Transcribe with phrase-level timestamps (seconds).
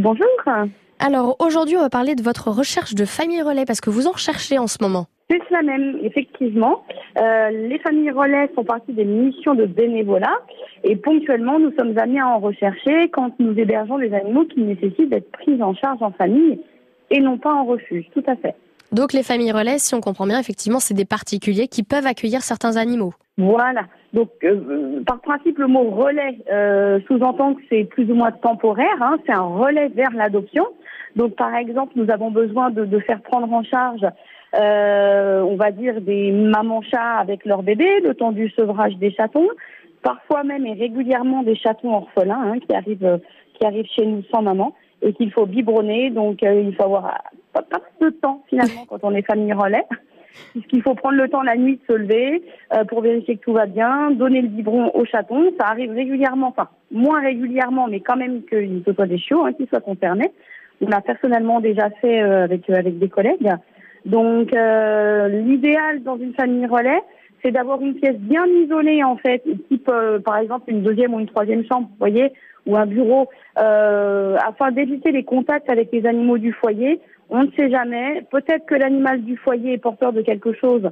[0.00, 0.26] Bonjour.
[0.98, 4.12] Alors aujourd'hui, on va parler de votre recherche de famille relais parce que vous en
[4.12, 5.04] recherchez en ce moment.
[5.28, 6.82] C'est cela même, effectivement.
[7.18, 10.38] Euh, les familles relais font partie des missions de bénévolat
[10.84, 15.10] et ponctuellement, nous sommes amenés à en rechercher quand nous hébergeons des animaux qui nécessitent
[15.10, 16.58] d'être pris en charge en famille
[17.10, 18.06] et non pas en refuge.
[18.14, 18.54] Tout à fait.
[18.92, 22.40] Donc les familles relais, si on comprend bien, effectivement, c'est des particuliers qui peuvent accueillir
[22.40, 23.12] certains animaux.
[23.36, 23.82] Voilà.
[24.12, 29.00] Donc, euh, par principe, le mot relais euh, sous-entend que c'est plus ou moins temporaire.
[29.00, 30.66] Hein, c'est un relais vers l'adoption.
[31.16, 34.04] Donc, par exemple, nous avons besoin de, de faire prendre en charge,
[34.56, 39.12] euh, on va dire, des mamans chats avec leurs bébés, le temps du sevrage des
[39.12, 39.48] chatons,
[40.02, 43.20] parfois même et régulièrement des chatons orphelins hein, qui arrivent,
[43.54, 46.10] qui arrivent chez nous sans maman et qu'il faut biberonner.
[46.10, 47.22] Donc, euh, il faut avoir
[47.52, 49.86] pas, pas de temps finalement quand on est famille relais
[50.52, 52.42] puisqu'il faut prendre le temps la nuit de se lever
[52.74, 55.52] euh, pour vérifier que tout va bien, donner le biberon au chaton.
[55.58, 58.56] Ça arrive régulièrement, enfin moins régulièrement, mais quand même que
[58.86, 60.30] ce soit des chiots hein, qui soient concernés.
[60.80, 63.50] On l'a personnellement déjà fait euh, avec euh, avec des collègues.
[64.06, 67.02] Donc l'idéal dans une famille relais,
[67.42, 69.90] c'est d'avoir une pièce bien isolée en fait, type
[70.24, 72.32] par exemple une deuxième ou une troisième chambre, vous voyez,
[72.64, 76.98] ou un bureau, afin d'éviter les contacts avec les animaux du foyer
[77.30, 78.22] on ne sait jamais.
[78.30, 80.90] Peut-être que l'animal du foyer est porteur de quelque chose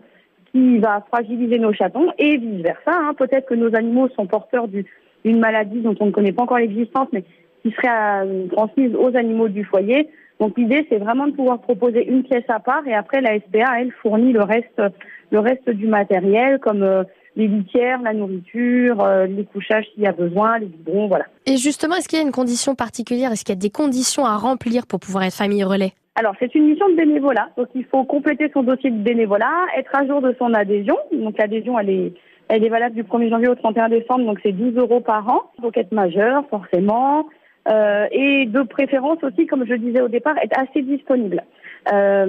[0.53, 2.93] qui va fragiliser nos chatons et vice-versa.
[2.93, 3.15] Hein.
[3.15, 7.09] Peut-être que nos animaux sont porteurs d'une maladie dont on ne connaît pas encore l'existence,
[7.13, 7.25] mais
[7.63, 10.09] qui serait euh, transmise aux animaux du foyer.
[10.41, 13.81] Donc l'idée, c'est vraiment de pouvoir proposer une pièce à part et après la SPA,
[13.81, 14.81] elle fournit le reste,
[15.31, 17.03] le reste du matériel comme euh,
[17.35, 21.25] les litières, la nourriture, euh, les couchages s'il y a besoin, les biberons, voilà.
[21.47, 23.33] Et justement, est-ce qu'il y a une condition particulière?
[23.33, 25.93] Est-ce qu'il y a des conditions à remplir pour pouvoir être famille relais?
[26.19, 27.51] Alors, c'est une mission de bénévolat.
[27.57, 30.97] Donc, il faut compléter son dossier de bénévolat, être à jour de son adhésion.
[31.13, 32.13] Donc, l'adhésion, elle est,
[32.49, 34.25] elle est valable du 1er janvier au 31 décembre.
[34.27, 35.43] Donc, c'est 12 euros par an.
[35.63, 37.29] Donc, être majeur, forcément.
[37.69, 41.43] Euh, et de préférence aussi, comme je disais au départ, être assez disponible.
[41.93, 42.27] Euh,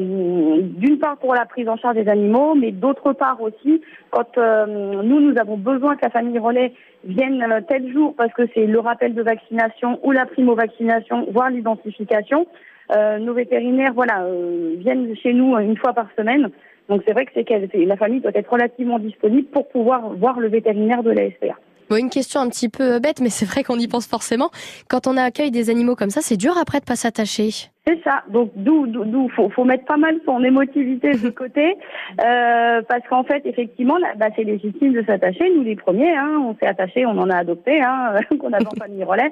[0.61, 4.65] D'une part pour la prise en charge des animaux, mais d'autre part aussi quand euh,
[5.03, 6.73] nous, nous avons besoin que la famille relais
[7.05, 11.49] vienne euh, tel jour parce que c'est le rappel de vaccination ou la primo-vaccination, voire
[11.49, 12.47] l'identification.
[12.95, 16.49] Euh, nos vétérinaires, voilà, euh, viennent chez nous une fois par semaine.
[16.89, 20.47] Donc c'est vrai que c'est la famille doit être relativement disponible pour pouvoir voir le
[20.47, 21.55] vétérinaire de la SPA.
[21.89, 24.49] Bon, une question un petit peu bête, mais c'est vrai qu'on y pense forcément.
[24.89, 27.49] Quand on accueille des animaux comme ça, c'est dur après de pas s'attacher.
[27.87, 28.23] C'est ça.
[28.29, 31.77] Donc d'où d'où faut, faut mettre pas mal son émotivité de côté,
[32.23, 35.51] euh, parce qu'en fait effectivement, bah, c'est légitime de s'attacher.
[35.55, 38.79] Nous les premiers, hein, on s'est attachés, on en a adopté, hein, qu'on avait en
[38.79, 39.31] famille relais.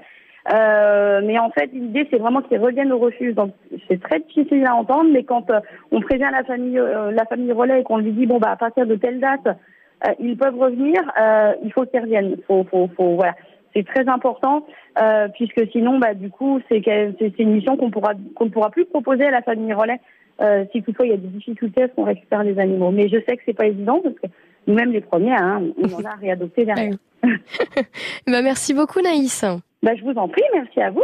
[0.54, 3.36] Euh, mais en fait, l'idée, c'est vraiment qu'ils reviennent au refuge.
[3.36, 3.52] Donc,
[3.88, 5.60] c'est très difficile à entendre, mais quand euh,
[5.92, 8.56] on prévient la famille, euh, la famille relais et qu'on lui dit, bon, bah, à
[8.56, 9.58] partir de telle date,
[10.20, 11.02] ils peuvent revenir,
[11.64, 12.38] il faut qu'ils reviennent.
[12.48, 13.36] Faut, faut, faut, voilà.
[13.76, 14.66] C'est très important,
[15.36, 16.82] puisque sinon, bah, du coup, c'est
[17.20, 20.00] c'est une mission qu'on pourra qu'on ne pourra plus proposer à la famille relais
[20.72, 22.92] si toutefois il y a des difficultés à ce qu'on récupère les animaux?
[22.92, 24.28] Mais je sais que c'est pas évident parce que
[24.68, 26.94] nous-mêmes les premiers, hein, on en a réadopté derrière.
[28.28, 29.44] bah, merci beaucoup Naïs.
[29.84, 31.04] Bah, je vous en prie, merci à vous.